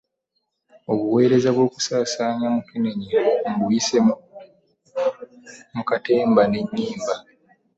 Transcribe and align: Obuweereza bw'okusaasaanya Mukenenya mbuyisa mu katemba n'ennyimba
Obuweereza 0.91 1.49
bw'okusaasaanya 1.55 2.47
Mukenenya 2.55 3.07
mbuyisa 3.55 3.97
mu 5.75 5.83
katemba 5.89 6.43
n'ennyimba 6.47 7.15